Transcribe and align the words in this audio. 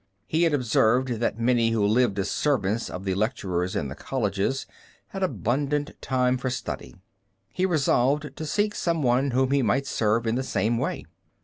He 0.25 0.41
had 0.41 0.53
observed 0.55 1.09
that 1.19 1.37
many 1.39 1.69
who 1.69 1.85
lived 1.85 2.17
as 2.17 2.31
servants 2.31 2.89
of 2.89 3.05
the 3.05 3.13
lecturers 3.13 3.75
in 3.75 3.87
the 3.87 3.93
colleges 3.93 4.65
had 5.09 5.21
abundant 5.21 5.91
time 6.01 6.39
for 6.39 6.49
study. 6.49 6.95
He 7.49 7.67
resolved 7.67 8.35
to 8.35 8.45
seek 8.47 8.73
some 8.73 9.03
one 9.03 9.29
whom 9.29 9.51
he 9.51 9.61
might 9.61 9.85
serve 9.85 10.25
in 10.25 10.33
the 10.33 10.41
same 10.41 10.79
way. 10.79 11.05